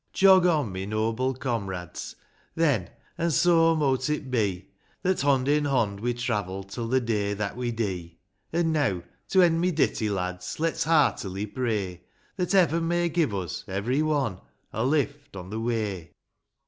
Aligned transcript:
VII. 0.01 0.09
Jog 0.13 0.45
on, 0.47 0.73
my 0.73 0.83
noble 0.83 1.35
comrades, 1.35 2.15
then; 2.55 2.89
an'— 3.19 3.29
so 3.29 3.75
mote 3.75 4.09
it 4.09 4.31
be, 4.31 4.67
—'That 5.03 5.21
bond 5.21 5.47
in 5.47 5.65
bond 5.65 5.99
we 5.99 6.15
travel 6.15 6.63
till 6.63 6.87
the 6.87 6.99
day 6.99 7.35
that 7.35 7.55
we 7.55 7.69
dee; 7.69 8.17
An' 8.51 8.71
neaw, 8.73 9.03
to 9.29 9.43
end 9.43 9.61
my 9.61 9.69
ditty, 9.69 10.09
lads, 10.09 10.59
let's 10.59 10.85
heartily 10.85 11.45
pray 11.45 12.01
That 12.35 12.51
heaven 12.53 12.87
may 12.87 13.09
give 13.09 13.35
us, 13.35 13.63
ev'ry 13.67 14.01
one, 14.01 14.41
a 14.73 14.83
lift 14.87 15.35
on 15.35 15.51
the 15.51 15.59
way 15.59 16.09